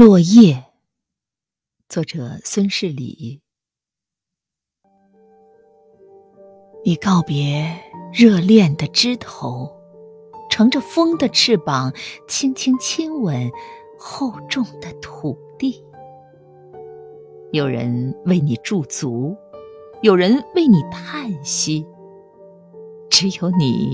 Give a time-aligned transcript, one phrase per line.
[0.00, 0.64] 落叶，
[1.86, 3.42] 作者孙世礼。
[6.82, 7.70] 你告别
[8.10, 9.70] 热恋的枝头，
[10.48, 11.92] 乘着风的翅膀，
[12.26, 13.50] 轻轻亲吻
[13.98, 15.84] 厚重的土地。
[17.52, 19.36] 有人为你驻足，
[20.00, 21.86] 有人为你叹息。
[23.10, 23.90] 只有你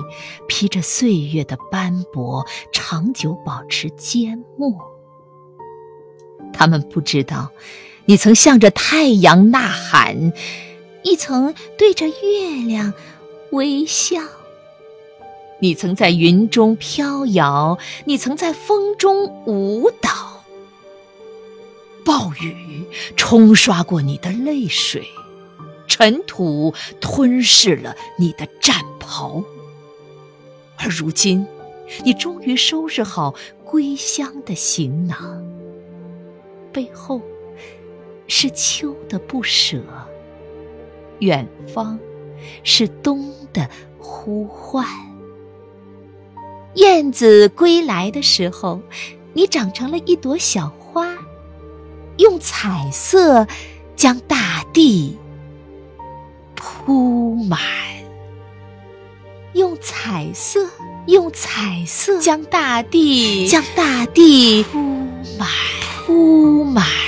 [0.47, 4.73] 披着岁月的斑驳，长久保持缄默。
[6.57, 7.51] 他们不知道，
[8.07, 10.33] 你曾向着太阳呐喊，
[11.03, 12.95] 亦曾对着月亮
[13.51, 14.21] 微笑。
[15.61, 20.45] 你曾在云中飘摇，你曾在风中舞蹈。
[22.05, 22.87] 暴雨
[23.17, 25.07] 冲刷过你的泪水。
[25.89, 29.43] 尘土吞噬了你的战袍，
[30.77, 31.47] 而如今，
[32.05, 35.43] 你终于收拾好归乡的行囊，
[36.77, 37.23] 背后
[38.29, 39.81] 是秋的不舍，
[41.21, 41.99] 远方
[42.63, 44.87] 是冬的呼唤。
[46.75, 48.83] 燕子归来的时候，
[49.33, 51.17] 你长成了一朵小花，
[52.19, 53.47] 用彩色
[53.97, 55.17] 将大地。
[56.55, 57.59] 铺满，
[59.55, 60.69] 用彩色，
[61.07, 64.79] 用彩色将大地，将大地铺
[65.39, 65.49] 满，
[66.07, 66.46] 铺
[66.77, 67.06] 满。